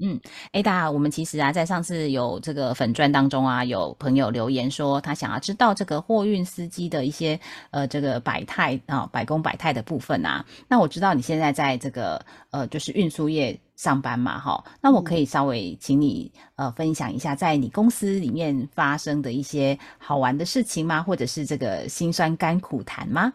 [0.00, 0.20] 嗯
[0.52, 7.38] ，Ada，我们其实啊，在上次有这个粉钻当中啊，有朋友留言说他想要知道这个货运司机的一些
[7.72, 10.44] 呃这个百态啊，百工百态的部分啊。
[10.68, 21.02] 那我知道你现在在这个呃就是运输业上班嘛，哈，那我可以稍微请你呃分享一下在你公司里面发生的一些好玩的事情吗？
[21.02, 23.32] 或者是这个辛酸甘苦谈吗？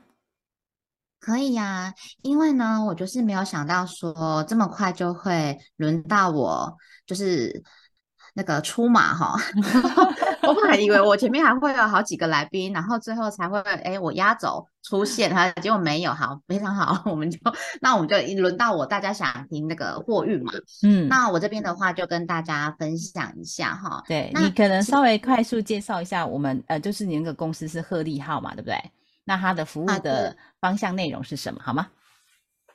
[1.23, 7.63] 可以呀，因为呢，我就是没有想到说这么快就会轮到我，就是
[8.33, 9.37] 那个出马哈。
[10.45, 17.39] 我本来以为我前面还会有好几个来宾，然后最后才会哎我压轴出现，哈，结果没有，好，非常好，我们就
[17.79, 20.51] 那我们就一轮到我，大家想听那个货运嘛，
[20.85, 24.03] 嗯，那我这边的话就跟大家分享一下哈。
[24.09, 28.75] 对你可能稍微快速介绍一下，我们呃就是你那个公司是鹤立号嘛，对不对？
[29.25, 31.59] 那它的服务的方向内容是什么？
[31.63, 31.87] 好吗？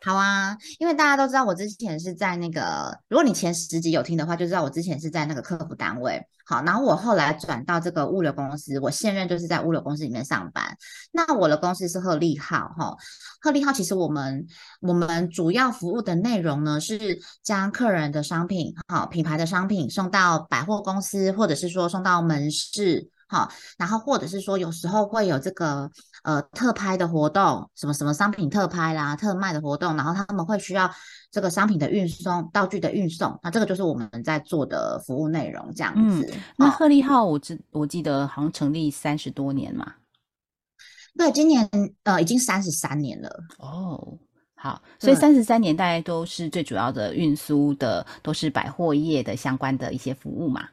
[0.01, 6.25] 好啊，因为大家都知道我之前是在那个，如果你前十集有听的话，就知道我之前是在那个客服单位。
[6.47, 10.65] 好，然后我后来转到这个物流公司，我现任就是在物流公司里面上班。
[11.11, 12.97] 那我的公司是鹤立号，哈，
[13.41, 14.47] 鹤立号其实我们
[14.81, 23.11] 我们主要服务的内容呢，是将客人的商品，好品牌的商品送到百货公司，或者是说送到门市。
[23.31, 25.91] 好，然后或者是说，有时候会有这个
[26.23, 30.91] 呃特拍的活动，什么什么商品特拍啦、特卖的活动，然后他们会需要
[31.31, 36.33] 这个商品的运送、道具的运送，那这个就是我们在做的服务内容，这样子。
[36.57, 39.93] 那鹤立号，我记我记得好像成立三十多年嘛。
[41.15, 41.69] 对，今年
[42.05, 43.29] 呃已经三十三年了。
[43.59, 44.19] 哦，
[44.55, 50.67] 好，所以三十三年大概都是最主要的运输的，都是百货业的相关的一些服务嘛。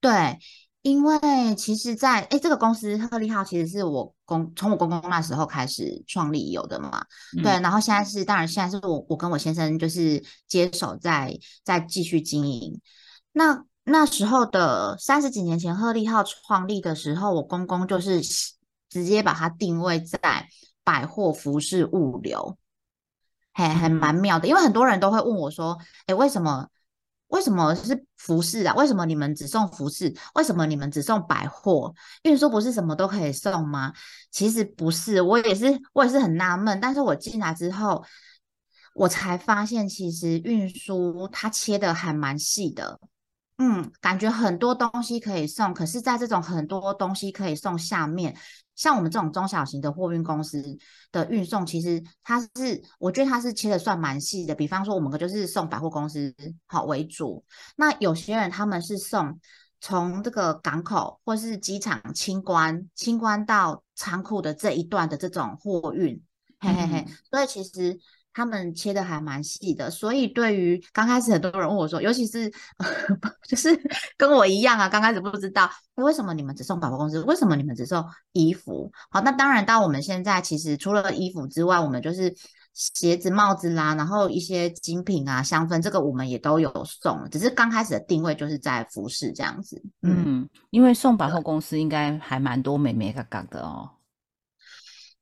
[0.00, 0.38] 对。
[0.82, 7.04] 因为其实，在哎，这个公司鹤立号其实是我公从我公公那时候开始创立有的嘛，
[7.40, 12.80] 对，然后现在是当然现在是我我跟我先生就是接手在在继续经营。
[13.30, 18.20] 那那时候的三十几年前，鹤立号创立的时候，我公公就是
[18.90, 20.48] 直接把它定位在
[20.82, 22.58] 百货、服饰、物流，
[23.52, 24.48] 还还蛮妙的。
[24.48, 26.66] 因为很多人都会问我说，哎，为什么？
[27.32, 28.74] 为什么是服饰啊？
[28.74, 30.14] 为什么你们只送服饰？
[30.34, 31.92] 为什么你们只送百货？
[32.24, 33.92] 运输不是什么都可以送吗？
[34.30, 36.78] 其实不是，我也是，我也是很纳闷。
[36.78, 38.04] 但是我进来之后，
[38.94, 43.00] 我才发现，其实运输它切的还蛮细的。
[43.56, 48.36] 嗯，感觉很多东西可以送，可是，在这种很多东西可以送下面。
[48.74, 50.62] 像我们这种中小型的货运公司
[51.10, 54.54] 的运送，其实它是，我觉得它是切的算蛮细的。
[54.54, 56.34] 比方说，我们就是送百货公司
[56.66, 57.44] 好为主，
[57.76, 59.38] 那有些人他们是送
[59.80, 66.22] 从这个港口或是机场清关、清关到仓库的这一段的这种货运，
[66.60, 67.98] 嘿嘿嘿，所以其实。
[68.34, 72.50] 他们切的还蛮细的，所以对于刚开始很多人问我说，尤其是
[73.46, 73.68] 就是
[74.16, 78.90] 跟我一样啊，刚开始不知道为什么你们只送百货公司，为什么你们只送衣服？
[79.10, 82.34] 好，那当然到我们现在其实除了衣服之外，我们就是
[82.72, 89.82] 鞋子、帽子啦，然后一些精品啊、香氛，这个我们也都有送，只是刚开始的定位就是在服饰这样子。
[90.00, 93.90] 嗯，因为送百货公司应该还蛮多美美嘎嘎的哦。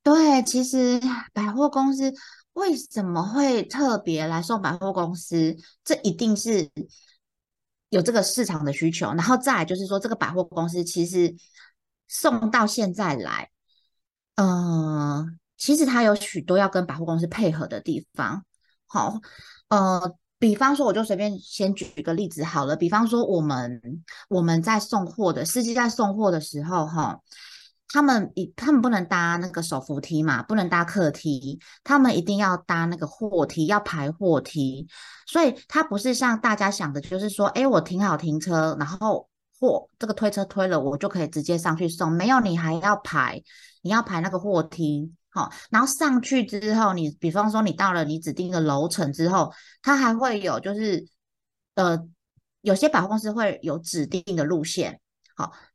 [0.03, 1.01] 对，其实
[1.33, 2.15] 百货公司。
[2.55, 5.57] 为什么会特别来送百货公司？
[5.85, 6.69] 这一定是
[7.89, 11.35] 有这个市场的需求，然后再来就是说，这个百货公司其实
[12.09, 13.51] 送到现在来，
[14.35, 18.45] 嗯，其实它有许多要跟百货公司配合的地方。
[18.87, 19.21] 好，
[19.69, 22.77] 呃，比方说，我就随便先举一个例子好了。
[22.77, 23.81] 比方说，我们
[24.29, 27.21] 我们在送货的司机在送货的时候，哈。
[27.93, 34.87] 他们一他们不能搭那个手扶梯嘛，不能搭客梯，他们一定要搭那个货梯，要排货梯。
[35.27, 39.29] 所以它不是像大家想的，就是说，哎，我停好停车，然后
[39.59, 42.13] 货这个推车推了，我就可以直接上去送。
[42.13, 43.43] 没有，你还要排，
[43.83, 49.53] 你要排那个货梯，好，然后上去之后，你比方说你到了你指定的楼层之后，
[49.83, 51.05] 它还会有就是，
[51.75, 51.99] 呃，
[52.61, 55.00] 有些百货公司会有指定的路线。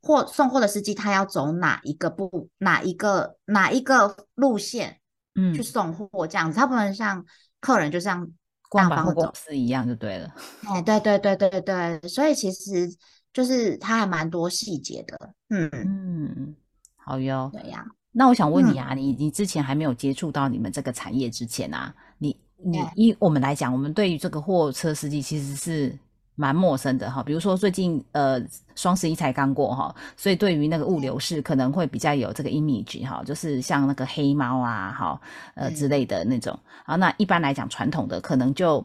[0.02, 4.98] 货送货的司机他要走哪一个步，哪一个哪一个路线，
[5.34, 7.24] 嗯，去送货这样子，他不能像
[7.60, 8.28] 客人就像
[8.68, 10.34] 逛百货公司一样就对了。
[10.64, 12.88] 哎，对对对对对，所以其实
[13.32, 15.34] 就是它还蛮多细节的。
[15.48, 16.54] 嗯嗯，
[16.96, 17.48] 好哟。
[17.52, 17.84] 对呀。
[18.12, 25.98] 那我想问你啊，你你之前还没有接触到你们这个产业之前啊，你你以我们来讲，我们对于这个货车司机其实是。
[26.38, 28.38] 蛮陌生的哈，比如说最近呃
[28.74, 35.20] 双十一才刚过哈，所以对于那个物流是可能会比较有这个 image 哈，就是像那个黑猫啊哈
[35.54, 38.84] 呃之类的那种啊，那一般来讲传统的可能就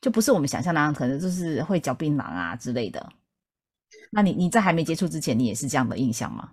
[0.00, 3.06] 就不是我们想象那样，可能就是会嚼槟榔啊之类的。
[4.10, 6.50] 那你你在还没接触之前，你也是这样的印象吗？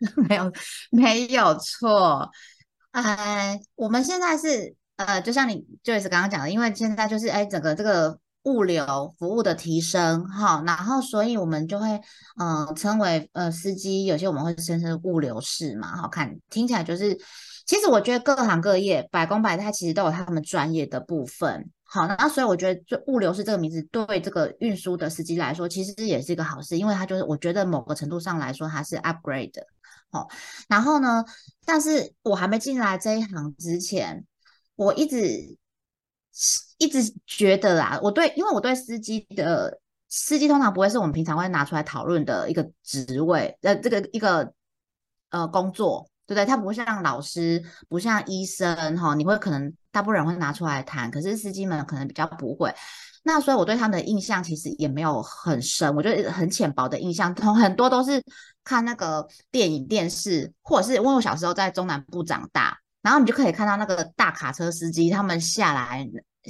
[0.28, 0.50] 没有
[0.90, 2.30] 没有错，
[2.92, 8.18] 呃，我们现在是呃，就像你 Joyce 刚刚讲的，因为现在就是哎整个这个。
[8.46, 12.00] 物流服务的提升，哈，然后所以我们就会，
[12.38, 17.18] 嗯，称为呃司机，有些我们会称成物流士嘛，好看听起来就是，
[17.66, 29.60] 其实我觉得各行各业百工百态，其实都有他们专业的部分，好，那所以我觉得就物流士这个名字对这个运输的司机来说，其实也是一个好事，因为它就是我觉得某个程度上来说它是 upgrade，
[30.12, 30.28] 好，
[30.68, 31.24] 然后呢，
[31.64, 34.24] 但是我还没进来这一行之前，
[34.76, 35.58] 我一直。
[36.78, 44.52] 一直觉得啦，我对，因为我对司机的司机通常不会是我们平常会拿出来讨论的一个职位，呃，这个一个
[45.30, 46.44] 呃工作，对不对？
[46.44, 52.74] 他不像老师，不像医生，哈，你会可能大部分人会拿出来谈，可是司机们可能比较不会。
[53.22, 58.22] 那所以我对他们的印象其实也没有很深，我觉得很浅薄的印象，同很多都是
[58.62, 62.78] 看那个电影、电视，或者是因为我小时候在中南部长大。
[63.06, 66.04] 然后你就可以看到那个大卡车司机，他们下来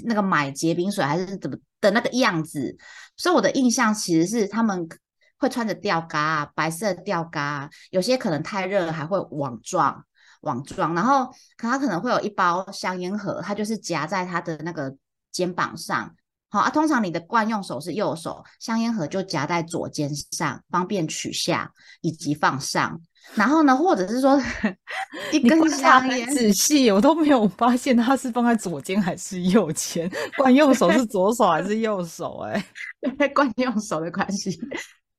[0.05, 2.75] 那个买结冰水还是怎么的那个样子，
[3.15, 4.89] 所以我的印象其实是他们
[5.37, 10.03] 会穿着吊嘎，白色吊嘎，有些可能太热还会网状
[10.41, 11.27] 网状，然后
[11.59, 14.97] 可他可能会有一包香烟盒，它就是夹在他的那个
[15.31, 16.15] 肩膀上。
[16.49, 21.71] 好啊，通常你的惯用手是右手，香烟盒就夹在左肩上，方便取下
[22.01, 22.99] 以及放上。
[23.35, 24.41] 然后呢，或者是说
[25.31, 32.39] 一根香烟，仔细我都没有发现它是放在左肩还是右肩，惯用手是左手还是右手？
[32.47, 32.65] 哎，
[33.03, 34.59] 因为惯用手的关系。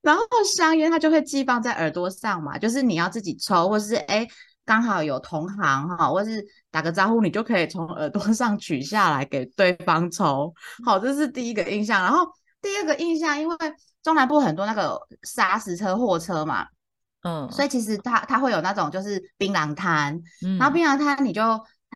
[0.02, 0.24] 然后
[0.56, 4.26] 香烟它就会寄放在耳朵上嘛，就是你要自己抽，或是哎
[4.66, 10.52] 刚好有同行哈，或是打个招呼，你就可以从耳朵上取下来给对方抽。
[10.84, 12.02] 好，这是第一个印象。
[12.02, 12.26] 然后
[12.62, 13.56] 第二个印象，因为
[14.02, 16.66] 中南部很多那个砂石车、货车嘛。
[17.28, 20.18] 嗯，所以其实它它会有那种就是槟榔摊，
[20.58, 21.44] 然后槟榔摊你就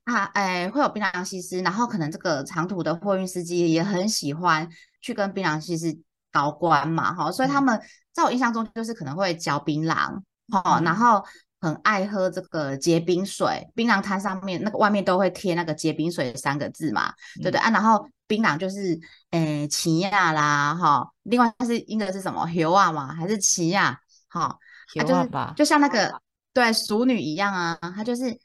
[0.03, 4.67] 啊哎会有槟榔西施，然后可能这个长途的货运司机也很喜欢
[5.01, 5.97] 去跟槟榔西施
[6.31, 7.79] 搞关嘛哈，所以他们
[8.11, 11.23] 在我印象中就是可能会嚼槟榔哈，然后
[11.61, 17.69] 很爱喝这个结冰水，槟榔摊上面那个外面都会贴那个结冰水三个字嘛，对不对啊？
[17.69, 18.99] 然后槟榔就是
[19.29, 23.99] 诶奇亚啦哈，另外是应该是什么牛啊嘛，还是奇亚
[24.29, 24.57] 哈？
[24.95, 26.21] 他就是就像那个
[26.53, 28.39] 对熟女一样啊，他就是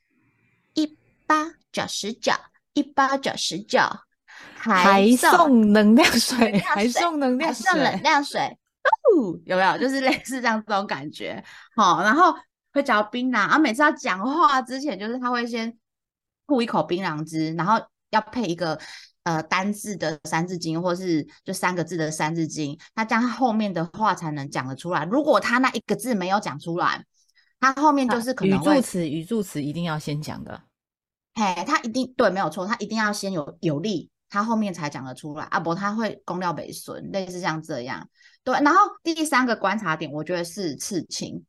[0.75, 0.97] 一
[1.27, 2.33] 八九十九，
[2.75, 3.81] 一八九十九，
[4.57, 8.41] 还送能量水，还送能量水，送能量水，
[8.85, 9.79] 哦，有没有？
[9.79, 11.43] 就是类似这样这种感觉，
[11.75, 12.35] 好，然后
[12.73, 15.77] 会嚼槟榔，啊，每次要讲话之前，就是他会先
[16.47, 17.81] 吐一口槟榔汁，然后
[18.17, 18.79] 要配一个。
[19.27, 25.05] 呃，单字的三字经，或是就三个字的三字经，那这样他后面的话才能讲得出来。
[25.07, 27.05] 如果他那一个字没有讲出来，
[27.59, 30.63] 他后面就是可能语助词，语助词一定要先讲的。
[31.35, 35.45] 嘿，他一定对，没有错，他一定要先有有力，他后面才讲得出来。
[35.47, 38.09] 啊，不，他会公料北损，类似像这样。
[38.45, 41.45] 对，然后第三个观察点，我觉得是刺青。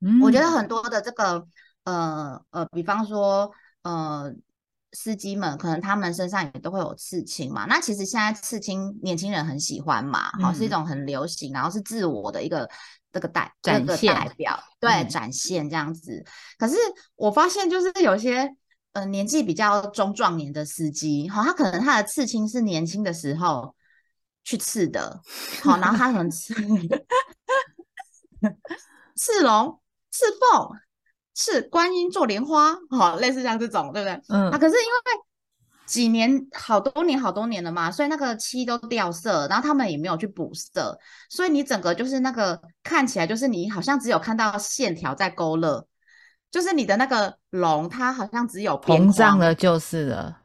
[0.00, 1.46] 嗯，我觉得很多的这个，
[1.84, 4.34] 呃呃，比方说，呃。
[4.92, 12.68] 司机们可能他们身上也都会有刺青嘛，那其实现在刺青年轻人很喜欢嘛，好是一种很流行，然后是自我的一个
[13.10, 16.22] 这个代这个代表，对展现这样子。
[16.58, 16.76] 可是
[17.16, 18.54] 我发现就是有些
[18.92, 23.74] 呃年纪比较中壮年的司机，好他可能他的刺青是年轻的时候
[24.44, 25.22] 去刺的，
[25.62, 26.54] 好然后他可能刺
[29.16, 29.80] 刺龙
[30.10, 30.78] 刺凤。
[31.34, 34.20] 是观音做莲花，好，类似像这种，对不对？
[34.28, 34.50] 嗯。
[34.50, 35.22] 啊，可是因为
[35.86, 40.98] 几年好多年好多年了嘛，所以那个漆都掉色，然后他们也没有去补色，
[41.28, 45.86] 所以你整个就是那个看起来就是你好像只有看到线条在勾勒，
[46.50, 50.41] 就是你的那个龙，它好像只有膨胀了，就是了。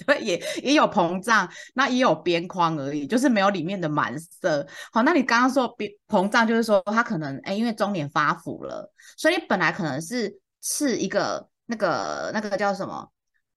[0.06, 4.66] 对，也也有膨胀，那也有边框而已，就是没有里面的满色。
[4.92, 13.10] 好，那你刚刚说边膨胀，就是说它可能哎，因为中年发福了，所以本来可能是刺一个那个那个叫什么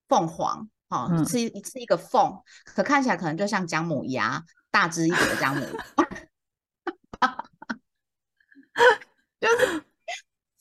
[0.07, 7.38] 凤凰，哦，吃一吃一个凤，可看起来可能就像姜母鸭，大只一点的姜母鸭，
[9.39, 9.83] 就是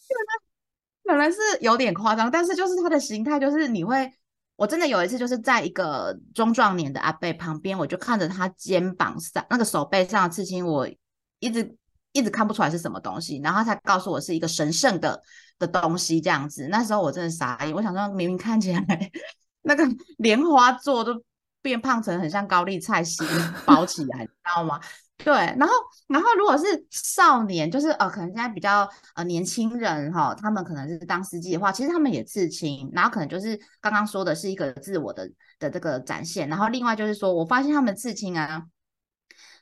[1.05, 4.13] 可能是有点夸张，但是就是它的形态，就是你会，
[4.57, 10.89] 我真的有一次就是在一个中壮年的阿伯旁边，我就看着他肩膀上那个手背上的刺青，我
[11.41, 11.77] 一直
[12.13, 15.21] 一直看不出来是什么东西，然后他告诉我是一个神圣的
[15.59, 16.69] 的东西这样子。
[16.69, 18.85] 那时候我真的傻眼，我想说明明看起来
[19.63, 19.85] 那个
[20.19, 21.23] 莲花座都
[21.63, 23.27] 变胖成很像高丽菜心
[23.65, 24.79] 包起来，你知道吗？
[25.19, 25.73] 对，然后，
[26.09, 38.65] 然后如果是少年，就是呃，可能现在比较呃年轻人哈，他们可能是当司机的话，其实他们也刺青，然后可能就是刚刚说的是一个自我的的这个展现，然后另外就是说我发现他们刺青啊，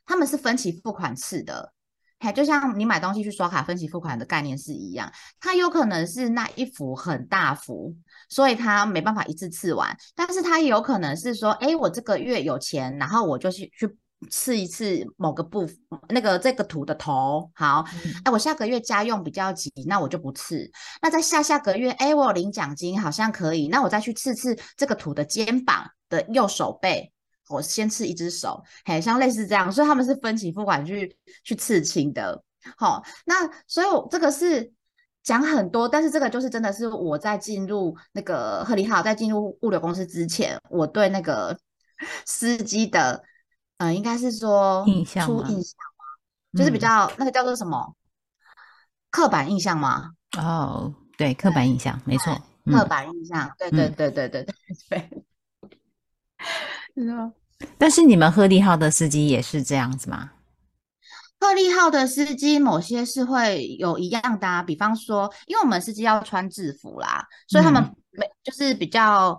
[0.06, 1.74] 他们是分期付款刺的，
[2.20, 5.10] 嘿，就像你买东西去刷卡分期付款的概念是一样，
[5.40, 7.92] 它有可能是那一幅很大幅，
[8.28, 13.96] 所以它没办法一次刺完，但是它也有可能是说，哎，我这个月有钱，然后我就去去。
[14.28, 15.66] 刺一次某个部
[16.10, 17.82] 那个这个图的头好，
[18.22, 20.70] 哎，我下个月家用比较急，那我就不刺。
[21.00, 27.10] 那在下下个月，哎，我有领奖金，好像可以，那我再去刺刺这个图的肩膀的右手背，
[27.50, 32.42] 我先刺一只手，嘿，像类似这样，所以他们是分期付款去去刺青的。
[32.76, 34.72] 好，那所以这个是
[35.22, 41.58] 讲很多，但是这个就是真的是我在进入那个赫利号，在进入物流公司之前，我对那个
[42.24, 43.22] 司机的。
[43.82, 46.04] 嗯，应该是说印象初印象吗？
[46.58, 47.96] 就是比较那个叫做什么
[49.10, 50.10] 刻板印象吗？
[50.36, 54.54] 哦，对，刻板印象，没错，刻板印象，对对对对对对
[54.90, 55.24] 对。
[57.78, 60.30] 但是你们鹤立号的司机也是这样子吗？
[61.40, 69.38] 鹤立号的司机某些是会有一样的，比方说，因为我们司机要穿制服啦，所以他们没就是比较。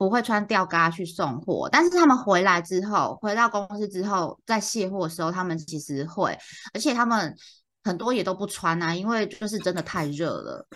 [0.00, 6.34] 不会穿吊嘎去送货，但是他们回来之后，回到公司之后，在卸货的时候，他们其实会，
[6.72, 7.36] 而且他们
[7.84, 10.66] 很多也都不穿啊，因为就是真的太热了，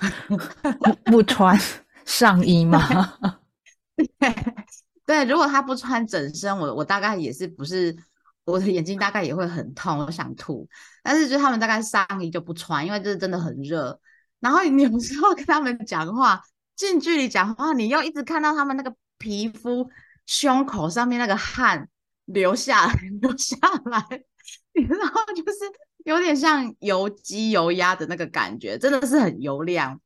[1.10, 1.58] 不穿
[2.04, 3.16] 上衣吗？
[3.96, 4.28] 对，
[5.26, 7.96] 如果他不穿整身，我我大概也是不是
[8.44, 10.68] 我的眼睛大概也会很痛，我想吐。
[11.02, 14.00] 但是就他们大概上衣就不穿，因为这真的很热。
[14.40, 16.40] 然后你有时候跟他们讲话，
[16.76, 18.94] 近距离讲话，你又一直看到他们那个。
[19.16, 19.88] 皮肤
[20.26, 21.88] 胸口上面那个汗
[22.26, 22.92] 流下来，
[23.22, 23.56] 流下
[23.86, 24.04] 来，
[24.74, 25.58] 然后就是
[26.04, 29.98] 有点像油鸡油鸭的那个感觉，真的是很油亮。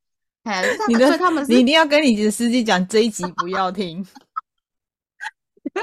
[0.45, 4.07] 哎， 你的他们，你一定要跟你的司机讲这一集不要听。
[5.75, 5.83] 他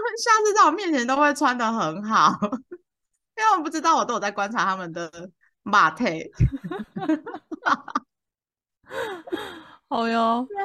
[0.00, 2.38] 们下次在我面前都会穿的很好，
[3.36, 5.10] 因为我不知道我都有在观察他们的
[5.62, 6.30] 马腿。
[9.88, 10.46] 好哟。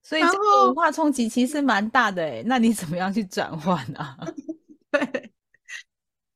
[0.00, 4.16] 所以这个文化冲击其实蛮大的哎，那你怎么样去转换呢？
[4.90, 5.30] 对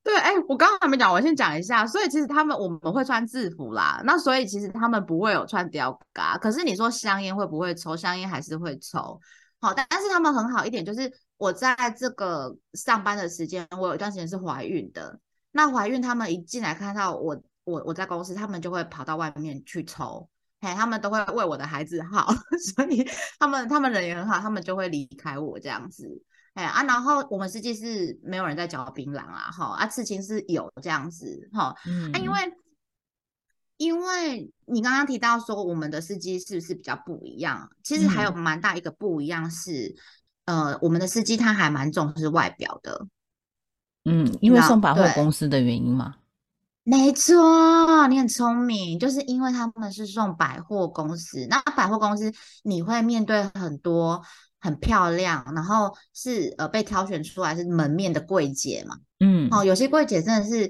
[0.02, 1.87] 对，哎，我刚刚还没讲，我先讲一下。
[1.87, 6.37] 所以其实他们我们会穿制服啦，那所以其实他们不会有穿吊嘎。
[6.37, 7.97] 可是你说香烟会不会抽？
[7.97, 9.19] 香烟还是会抽。
[9.59, 15.19] 好，但但是他们很好一点，就是我在这个上班的时间，我有一段时间是怀孕的。
[15.51, 20.29] 那怀孕他们一进来看到我，我我在公司，他们就会跑到外面去抽。
[20.61, 22.33] 哎，他们都会为我的孩子好，
[22.77, 23.05] 所以
[23.41, 26.09] 他们他们人也很好，他们就会离开我这样子。
[26.55, 32.39] 哎啊，然后我们司机是没有人在嚼槟榔啊，哈啊，刺青是有这样子，哈，嗯，啊，因为
[33.79, 37.69] 因为你刚刚提到说我们的司机是不是比较不一样？
[37.83, 39.97] 其实还有蛮大一个不一样是，
[40.44, 43.06] 呃，我们的司机他还蛮重视外表的，
[44.04, 46.16] 嗯，因为送百货公司的原因嘛。
[46.84, 52.32] 没错，你很聪明，就是因为他们是送百货公司，那百货公司
[52.64, 54.20] 你会面对很多
[54.58, 60.68] 很漂亮，然后是呃被挑选出来是门面的柜姐嘛，嗯，哦，有些柜姐真的是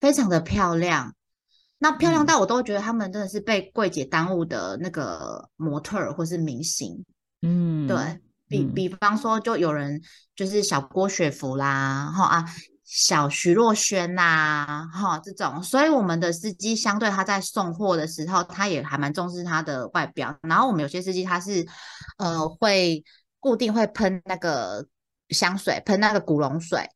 [0.00, 1.14] 非常的漂亮，
[1.78, 7.02] 那漂亮到我都觉得他们真的是被柜姐耽误的那个模特或是明星，
[7.40, 10.00] 嗯，对比比方说就有人
[10.34, 12.44] 就是小郭雪芙啦，哈啊。
[12.88, 20.38] 小徐若瑄呐，哈，这种，所以我们的司机相对他在送货的时候，他也还蛮重视他的外表。
[20.42, 21.66] 然后我们有些司机他是，
[22.18, 23.02] 呃，会
[23.40, 24.86] 固定会喷那个
[25.30, 26.88] 香水，喷那个古龙水，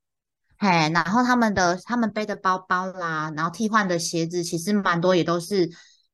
[0.58, 5.68] 嘿，然后他们的他们背的包包啦，然后替换的鞋子，其实蛮多也都是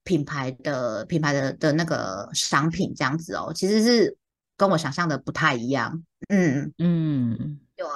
[0.05, 4.17] 品牌的品牌的的那个商品这样子哦，其实是
[4.57, 6.03] 跟我想象的不太一样。
[6.29, 7.87] 嗯嗯，对，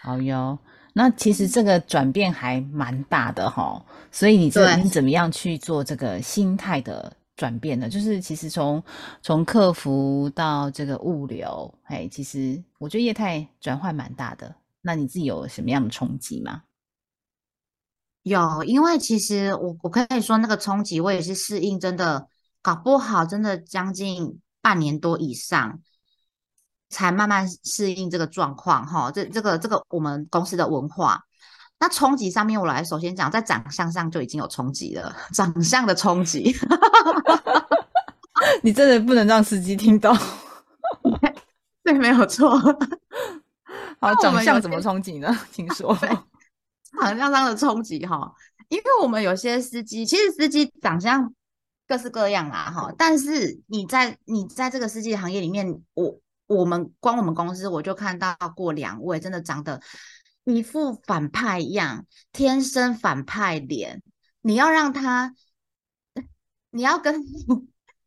[0.00, 0.58] 好哟。
[0.94, 7.88] 那其实这个转变还蛮大的哈，所以你这你怎么样去做这个心态的转变呢？
[7.88, 8.82] 就是其实从
[9.22, 14.54] 从客服到这个物流，哎，其实我觉得业态转换蛮大的。
[14.82, 16.64] 那你自己有什么样的冲击吗？
[18.24, 22.28] 有，因为其实我我可以说那个冲击，我也是适应，真的
[22.60, 25.80] 搞不好真的将近半年多以上，
[26.88, 29.10] 才慢慢适应这个状况哈。
[29.10, 31.24] 这这个这个我们公司的文化。
[31.78, 36.56] 那冲击上面，我来首先讲，在长相上就已经有冲击了，长相的冲击。
[38.62, 40.16] 你真的不能让司机听到。
[41.82, 42.56] 对，没有错。
[44.00, 45.36] 好，长相怎么冲击呢？
[45.50, 45.92] 请说。
[47.00, 48.32] 长相上的冲击哈，
[48.68, 51.34] 因为我们有些司机，其实司机长相
[51.86, 59.80] 各式各样啦哈，但是你在你在这个世界行业里面，我我们光我们公司我就看到过两位，真的长得。
[60.44, 64.02] 一副反派一样，天生反派脸。
[64.40, 65.32] 你要让他，
[66.70, 67.22] 你要跟，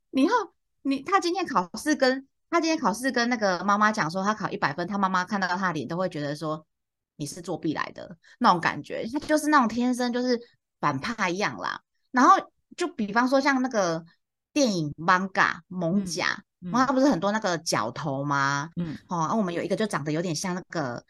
[0.10, 0.34] 你要
[0.82, 6.68] 你他今天考试跟他今天考试跟那个妈妈讲说他考一百分，他妈妈看到他脸都会觉得说
[7.16, 10.38] 你是作弊来的那种感觉，他就是那种天生就是
[10.82, 11.80] 反派一样啦。
[12.12, 12.36] 然后
[12.76, 14.04] 就比方说像那个
[14.54, 15.30] 电影《manga》
[15.68, 18.70] 猛甲，他不是很多那个角头吗？
[18.76, 21.04] 嗯，哦，我们有一个就长得有点像那个。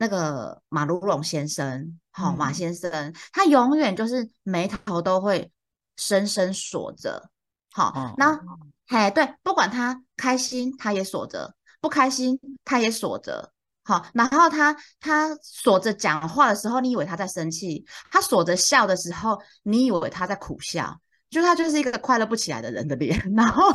[0.00, 5.50] 那个马如龙先生，好马先生，他永远就是眉头都会
[5.96, 7.28] 深深锁着，
[7.72, 8.40] 好，那
[8.86, 13.50] 嘿，对，不管他开心，他也锁着；不开心，他也锁着，
[13.88, 23.72] 好，然后他他锁着讲话的时候，你以为他在生气；他锁着笑的时候，你以为他在苦笑，就他就是一个快乐不起来的人的脸， 然后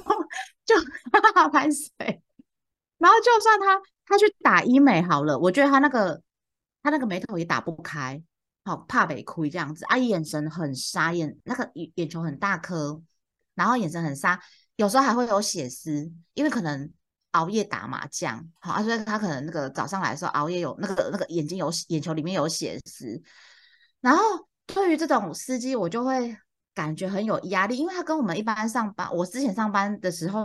[0.65, 0.75] 就
[1.11, 2.21] 哈哈 拍水，
[2.99, 3.81] 然后就算他。
[4.05, 6.21] 他去打医美好了，我觉得他那个
[6.83, 8.21] 他那个眉头也打不开，
[8.65, 9.85] 好怕被亏这样子。
[9.85, 13.01] 啊，眼神很沙，眼那个眼眼球很大颗，
[13.55, 14.37] 然后眼神很沙，
[14.75, 16.91] 有时候还会有血丝，因为可能
[17.33, 23.21] 熬夜打麻将，好，所以他可能那个早上来的时候熬夜有那个那个眼睛有眼球里面有血丝。
[24.01, 24.23] 然后
[24.65, 26.35] 对于这种司机，我就会。
[26.75, 30.43] 感觉很有压力，因为他跟我们一般上班，我之前上班的时候，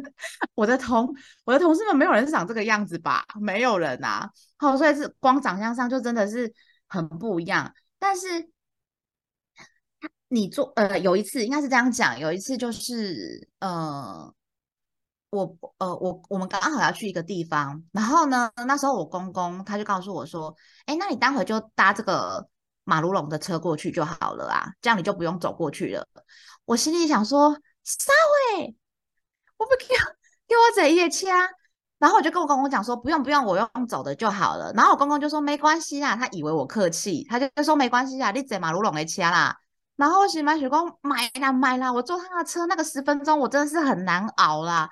[0.56, 1.06] 我的同
[1.44, 3.22] 我的同事们没有人长这个样子吧？
[3.38, 6.50] 没有人啊，好，所以是光长相上就真的是
[6.88, 7.70] 很不一样。
[7.98, 8.48] 但是
[10.28, 14.34] 你做呃有一次应该是这样讲，有一次就是呃
[15.36, 20.54] 我呃我我们刚好要去一个地方，然后呢那时候我公公他就告诉我说，
[20.86, 22.48] 哎，那你待会就搭这个。
[22.88, 26.06] 马如龙的车过去就好了啊，这样你就不用走过去了。
[26.66, 28.12] 我心里想说，啥
[28.54, 28.76] 喂？
[29.56, 29.86] 我不给，
[30.46, 31.26] 给我这一车。
[31.98, 34.72] 然后我就跟我公公讲说，不用不用，我用走的就好了。
[34.74, 39.56] 然后我公公就说没关系啦，他以为我客气，他就说没关系啊，你坐马如龙的车啦。
[39.96, 44.88] 然后我心满血光买啦买啦，我坐他的车那个十分钟，我真的是很难熬啦。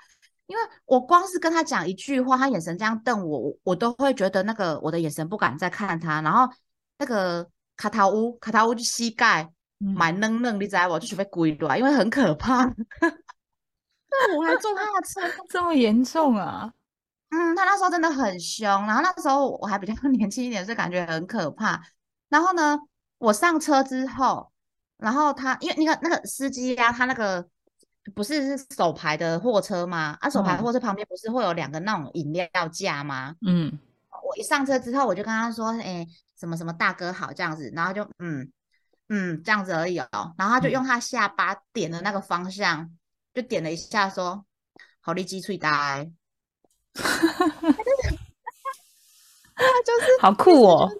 [0.46, 6.52] 因为我光是跟他讲一句话，他眼神这样瞪我，我都会觉得那个我的眼神不敢再看他，然后
[6.98, 7.48] 那个。
[7.76, 10.96] 卡塔乌，卡塔乌就膝盖蛮嫩嫩，你知道不？
[10.96, 12.64] 就准备跪落，因为很可怕。
[14.08, 16.72] 那我还坐他的车，这么严重啊？
[17.34, 21.82] 嗯，他那时候真的很凶，然后那时候我还比较 年轻一点，就感觉很可怕。
[22.28, 22.78] 然后呢，
[23.18, 24.52] 我上车之后，
[24.98, 27.44] 然后他因为那个那个司机呀，他那个
[28.14, 30.16] 不是是手排的货车吗？
[30.20, 33.36] 啊，手排货车旁边不是会有两个那种饮料架吗？
[33.46, 33.78] 嗯，
[34.10, 36.06] 我一上车之后，我就跟他说，哎。
[36.36, 38.50] 什么什么大哥好这样子，然后就嗯
[39.08, 42.90] 嗯这样子而已哦，然后他就用他下巴点的那个方向，
[43.32, 44.44] 就点了一下说
[45.00, 46.10] 好利鸡脆呆，
[46.92, 47.04] 他
[49.86, 50.90] 就是好酷哦，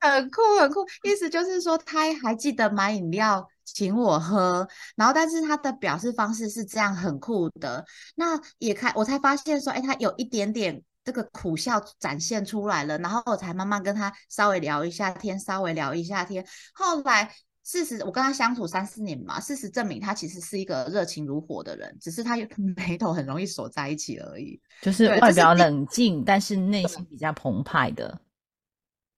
[0.00, 10.82] 很酷很酷，意思就是说他还记得买饮料请我喝，然后但是他的表示方式是这样很酷的，那也开我才发现说，哎，他有一点点。
[11.04, 16.46] 这个苦笑展现出来了，然后我才慢慢跟他稍微聊一下天，稍微聊一下天。
[16.72, 17.28] 后来
[17.64, 22.36] 事实，我跟他相处三四年嘛，事实证明他其实是一个热情如火的人，只是他
[22.76, 24.60] 眉头很容易锁在一起而已。
[24.80, 28.20] 就是外表冷静，但是内心比较澎湃的。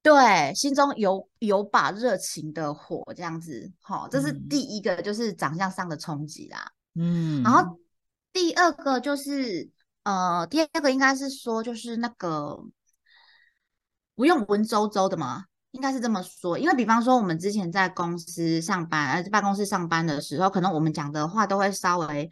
[0.04, 3.72] 对，心中有有把热情的火这样子。
[3.80, 6.70] 好，这是第一个，就是长相上的冲击啦。
[6.94, 7.80] 嗯，然后
[8.32, 9.68] 第二个就是。
[10.04, 12.62] 呃，第二个应该是说，就是那个
[14.14, 16.58] 不用文绉绉的嘛，应该是这么说。
[16.58, 22.30] 因为比方说，我们之前在公司上班，呃，办公室上班的时候，可能我们讲的话都会稍微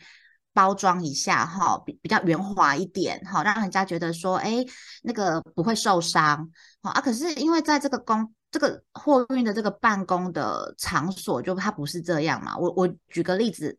[0.52, 4.64] 包装一下，哈，比比较圆滑一点，哈，让人家觉得说，哎，
[5.02, 6.48] 那个不会受伤，
[6.82, 7.00] 好啊。
[7.00, 12.56] 可是因为在这个公这个货运的这个办公的场所，就它不是这样嘛。
[12.56, 13.78] 我我举个例子。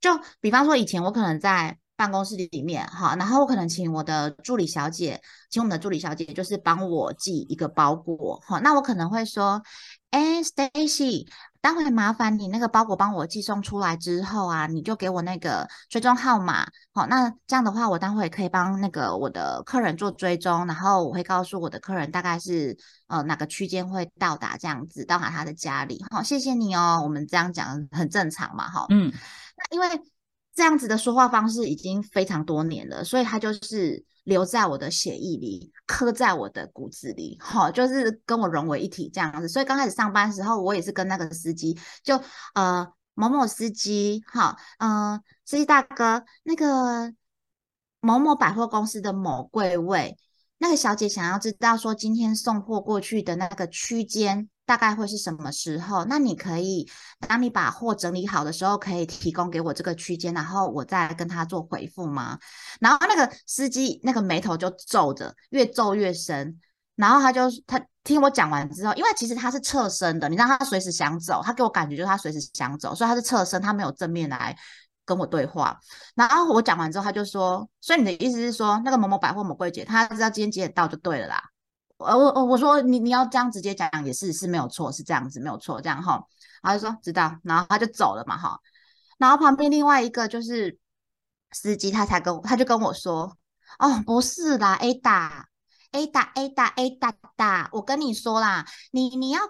[0.00, 9.62] 就比方说以前我可能在办公室里面哈，然后我可能请我的助理小姐，请我们的助理小姐就是帮我寄一个包裹哈，那我可能会说，
[10.10, 11.26] 哎，Stacy。
[11.64, 29.10] 待会麻烦你那个包裹帮我寄送出来之后啊，你就给我那个追踪号码，好，那这样的话我待会可以帮那个我的客人做追踪，然后我会告诉我的客人大概是呃哪个区间会到达这样子到达他的家里，好，谢谢你哦，我们这样讲很正常嘛，哈，嗯，
[29.56, 29.88] 那因为
[30.54, 34.04] 这样子的说话方式已经非常多年了，所以他就是。
[34.24, 39.46] 留在我的血液里，刻在我的骨子里，哈，就是跟我融为一体这样子。
[39.46, 42.18] 所以刚开始上班时候，我也是跟那个司机，就
[42.54, 47.12] 呃某某司机，哈，嗯，司机大哥，那个
[48.00, 50.16] 某某百货公司的某柜位，
[50.56, 54.48] 那个小姐想要知道说今天送货过去的那个区间。
[54.66, 56.04] 大概会是什么时候？
[56.06, 56.88] 那你可以，
[57.28, 62.38] 当你把货整理好的时候，可以提供给我这个区间，然后我再跟他做回复吗？
[62.80, 66.58] 然后那个司机那个眉头就皱着，越皱越深。
[66.96, 74.56] 然后他就他听我讲完之后，因为其实他是侧身的，你知道他随时想走，他给我感觉就是他随时想走，所以他是侧身，他没有正面来
[75.04, 75.76] 跟我对话。
[76.14, 81.42] 然后我讲完之后，他就说：“所以你的意思是说，那个某某百货某柜姐，他知道今天几点到就对了啦。”
[81.98, 86.22] 呃，我我我说你你要这样直接讲也是是没有错，是这样子没有错，这样哈，
[86.62, 88.58] 然后就说知道，然后他就走了嘛哈，
[89.18, 90.78] 然后旁边另外一个就是
[91.52, 93.36] 司机，他才跟他就跟我说，
[93.78, 95.48] 哦，不是啦，A 打
[95.92, 99.40] A 打 A 打 A 打打，我跟你说啦，你你要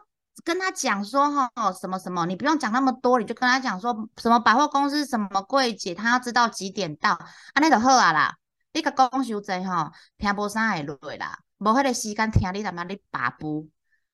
[0.45, 8.37] 跟他讲说哈什么什么，你不用讲那么多，你就跟他讲说什么百货公司什么柜姐，他要知道几点到，啊那就好啊啦，
[8.75, 11.39] 你个讲收济吼，听无啥会累啦。
[11.59, 13.67] 无迄个时间听你他妈的把布，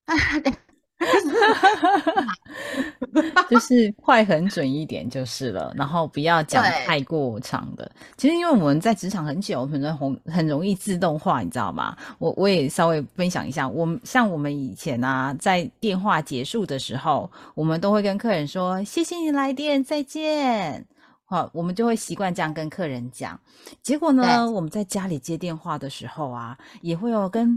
[3.49, 7.91] 就是快很准一点就是了，然后不要讲太过长的。
[8.15, 11.97] 其实因为我们在职场很久，可能很很容易自动化，你知道吗？
[12.19, 20.85] 我我也稍微分享一下，我们像我们以前啊，在电话结束的时候，我们都会跟客人说：“谢谢你来电，再见。”
[21.31, 23.39] 好，我们就会习惯这样跟客人讲。
[23.81, 27.55] 结果呢，我们在家里接电话的时候啊，也会有跟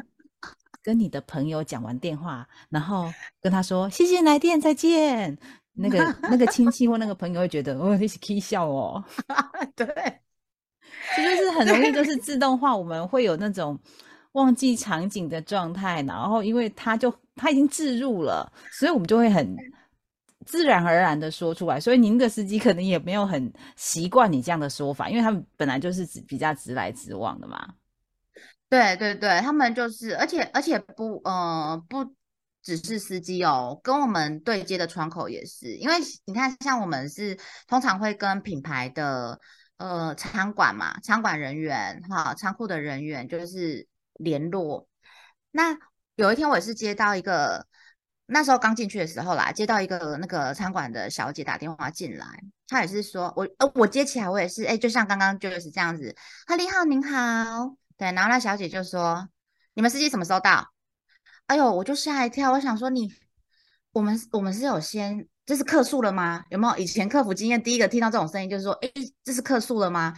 [0.80, 5.36] 跟你的朋友讲完电话，然后跟他说谢谢来电，再见。
[5.72, 9.04] 那个那个亲戚或那个朋友会觉得哦，你是可以笑哦。
[9.74, 9.84] 对，
[11.16, 13.76] 这就是很容易就是自动化，我们会有那种
[14.34, 19.56] 忘记场景的状态，然后因为他就他已经置入了，所以我们就会很。
[20.44, 27.74] 自然而然的说出来，所以您的司机可能也没有很习惯你这样的说法，因为他们本来就是直比较直来直往的嘛。
[28.68, 32.14] 对对对，他们就是，而且而且不呃不
[32.62, 39.38] 只是司机哦，跟我们对接的窗口也是，因为你看，像我们是通常会跟品牌的
[39.76, 44.88] 呃仓管嘛，仓管人员哈，仓库的人员就是联络。
[45.50, 45.76] 那
[46.16, 47.66] 有一天我也是接到一个。
[48.26, 52.26] 那时候刚进去的时候啦，接到一个那个餐馆的小姐打电话进来，
[52.66, 59.28] 她也是说，我呃我接起来，我也是哎，就像刚刚就是这样子，哈你好您好，对，然后那小姐就说，
[59.74, 60.72] 你们司机什么时候到？
[61.48, 63.12] 哎呦，我就吓一跳，我想说你，
[63.92, 66.44] 我们我们是有先这是客诉了吗？
[66.48, 67.62] 有没有以前客服经验？
[67.62, 68.90] 第一个听到这种声音就是说，哎，
[69.22, 70.14] 这是客诉了吗？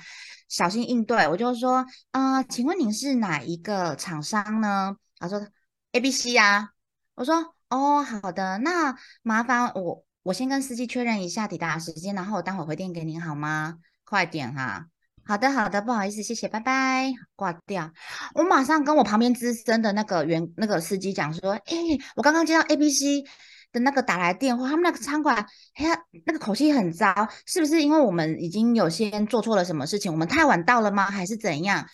[0.48, 1.26] 小心应对。
[1.26, 4.96] 我就说，啊，请问您是哪一个厂商呢？
[5.18, 5.44] 他说
[5.90, 6.70] A B C 呀，
[7.16, 7.55] 我说。
[7.68, 13.78] 哦，好的，那麻烦我我先跟司机确认一下抵达时间，然后我待会回电给您好吗？
[14.04, 14.86] 快点哈。
[15.24, 17.90] 好的，好的，不好意思，谢谢，拜拜，挂掉。
[18.34, 21.76] 我马上跟我旁边资深的那个员那个司机讲说，哎，
[22.14, 23.24] 我刚刚接到 A B C
[23.72, 27.12] 的那个打来电话，他们那个餐馆，哎呀，那个口气很糟，
[27.46, 30.12] 是不是因为我们已经有先做错了什么事情？
[30.12, 31.10] 我们太晚到了吗？
[31.10, 31.84] 还是怎样？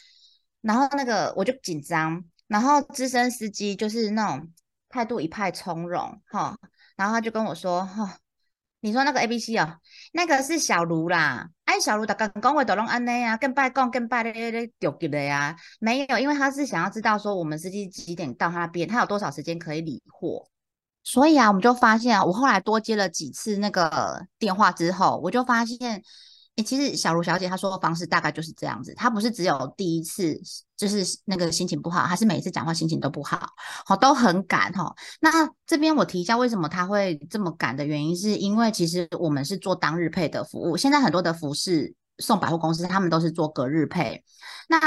[0.60, 4.50] 然后那个我就紧张，然后资深司机就是那种。
[4.92, 6.56] 态度一派从容，哈，
[6.96, 8.18] 然后他就跟我说，哈，
[8.80, 9.78] 你说那个 A B C 哦，
[10.12, 20.46] 那个是小卢啦，哎，小卢的刚讲话都拢安内啊，更拜讲更拜咧咧丢给的呀，没有，因为他是想要知道说我们司机几点到他那边，他有多少时间可以理货，
[21.02, 26.02] 所以啊，我们就发现啊，我后来多接了几次那个电话之后，我就发现。
[26.56, 30.38] 哎，其实小茹小姐她说的方式大概就是这样子，她不是只有第一次
[30.76, 33.46] 就是那个心情不好，她是每次讲话心情都不好，
[33.86, 34.94] 好都很赶哈。
[35.20, 44.22] 那这边我提一下，为什么她会这么赶的原因，是因为其实我们是做当日配的服务，现在很多的服饰送百货公司，他们都是做隔日配。
[44.68, 44.78] 那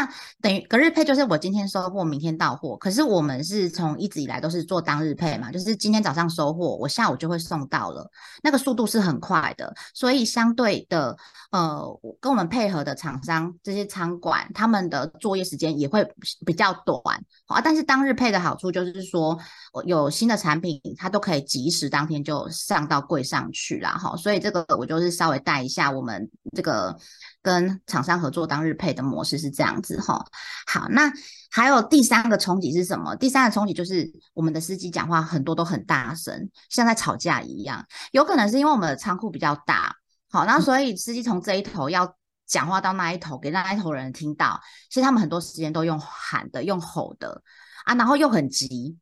[0.42, 2.76] 等于隔日配就是我今天收货，明天到货。
[2.78, 8.10] 可是我们是从一直以来都是做当日配嘛，就是今天早上收货，我下午就会送到了，
[8.42, 9.72] 那个速度是很快的。
[9.94, 11.16] 所以相对的，
[11.52, 16.08] 呃，跟我们配合的厂商这些餐馆，他们的作业时间也会
[16.46, 17.62] 比较短啊。
[17.62, 19.38] 但是当日配的好处就是说，
[19.86, 24.16] 有新的产品，它都可以及时当天就上到柜上去了哈。
[24.16, 26.98] 所以这个我就是稍微带一下我们这个。
[27.46, 30.26] 跟厂商合作当日配的模式是这样子哈，
[30.66, 31.14] 好，那
[31.52, 33.16] 还有第三个冲击是什么？
[33.18, 37.86] 第三个冲击就是我们的司机讲话很多都很大声，像在吵架一样。
[38.12, 39.96] 有可能是因为我们的仓库比较大，
[40.32, 42.16] 好，那所以司机从这一头要
[42.48, 47.44] 讲话到那一头，给那一头人听到，其实他们很多时间都用喊的、用吼的
[47.86, 48.98] 啊，然后又很急。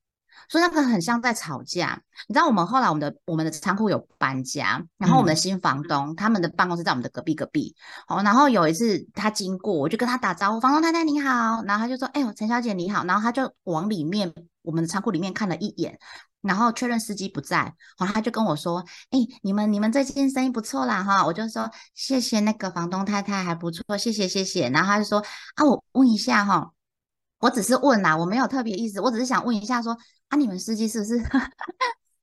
[0.53, 7.75] 所以那个很像在吵架，你知道我们后来我们的我们的仓库有搬家，然后我们的新房东他们的办公室在我们的隔壁隔壁，
[8.07, 15.97] 哦，然后有一次他经过，我就跟他打招呼，房东太太你好，然后他就说，哎呦陈小姐你好，然后他就往里面我们的仓库里面看了一眼，
[16.41, 25.17] 然后确认司机不在，然后他就跟我说，哎你们你们最近生意不错啦哈，我就说谢谢那个房东太太还不错，谢谢谢谢，然后他就说
[25.55, 26.69] 啊我问一下哈，
[27.39, 29.97] 我只是问啦，我没有特别意思，我只是想问一下说。
[30.33, 30.35] 啊！
[30.35, 31.19] 你们司机是不是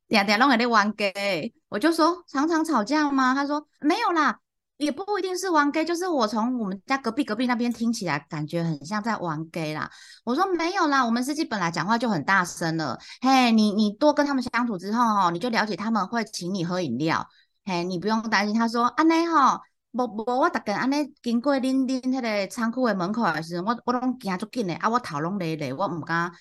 [0.09, 1.55] 嗲嗲弄在那玩 gay？
[1.69, 3.33] 我就说常常吵架吗？
[3.35, 4.41] 他说没有啦，
[4.79, 9.89] 也不一定是玩 gay，就是我从我们家隔壁隔壁那边听起来感觉很像在玩 gay 啦。
[10.25, 12.99] 我说没有啦，我们司机本来讲话就很大声了。
[13.21, 17.25] 嘿，你你多跟他们相处之后哦，你就了解他们会请你喝饮料。
[17.65, 18.59] 嘿，你不用担心。
[18.59, 19.61] 他说安内吼，
[19.93, 26.33] 无无我逐个安内经过恁恁迄个仓库的门口的时候，我我拢惊足紧的啊，我头拢累累，我唔敢。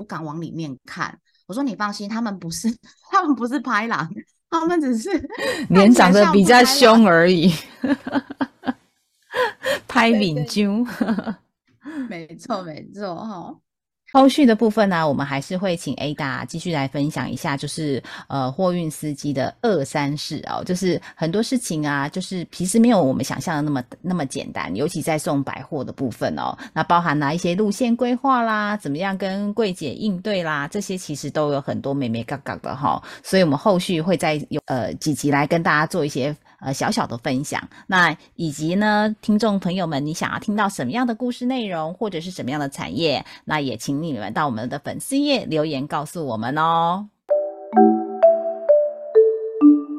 [0.00, 1.14] 不敢往里面看。
[1.46, 2.74] 我说你放心，他们不是，
[3.10, 4.08] 他们不是拍狼，
[4.48, 5.10] 他们只是
[5.68, 7.52] 脸长得比较凶而已。
[9.86, 10.86] 拍敏珠，
[12.08, 13.54] 没错没错哈。
[14.12, 36.36] 后续的部分呢，我们还是会请 Ada 继续来分享一下，就是呃货运司机的二三事哦，就是很多事情啊，就是其实没有我们想象的那么那么简单，尤其在送百货的部分哦，那包含哪一些路线规划啦，怎么样跟柜姐应对啦，这些其实都有很多美美嘎嘎的哈，所以我们后续会再有呃几集来跟大家做一些。
[36.60, 47.08] 呃，小小的分享，那以及呢，听众朋友们，你想要听到什么样的故事内容，或者是什么样的产业，那也请你们到我们的粉丝页留言告诉我们哦。